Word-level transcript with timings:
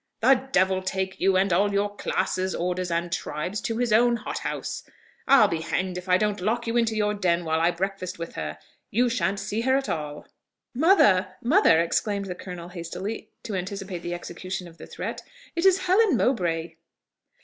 "The 0.21 0.49
devil 0.51 0.81
take 0.81 1.19
you, 1.19 1.37
and 1.37 1.53
all 1.53 1.71
your 1.71 1.95
classes, 1.95 2.55
orders, 2.55 2.89
and 2.89 3.11
tribes, 3.11 3.61
to 3.61 3.77
his 3.77 3.93
own 3.93 4.15
hothouse! 4.15 4.81
I'll 5.27 5.47
be 5.47 5.61
hanged 5.61 5.95
if 5.95 6.09
I 6.09 6.17
don't 6.17 6.41
lock 6.41 6.65
you 6.65 6.75
into 6.75 6.95
your 6.95 7.13
den 7.13 7.45
while 7.45 7.61
I 7.61 7.69
breakfast 7.69 8.17
with 8.17 8.33
her; 8.33 8.57
you 8.89 9.09
shan't 9.09 9.39
see 9.39 9.61
her 9.61 9.77
at 9.77 9.89
all!" 9.89 10.25
"Mother! 10.73 11.35
mother!" 11.43 11.79
exclaimed 11.79 12.25
the 12.25 12.33
colonel 12.33 12.69
hastily, 12.69 13.29
to 13.43 13.53
anticipate 13.53 13.99
the 14.01 14.15
execution 14.15 14.67
of 14.67 14.79
the 14.79 14.87
threat 14.87 15.21
"it 15.55 15.67
is 15.67 15.81
Helen 15.81 16.17
Mowbray!" 16.17 16.77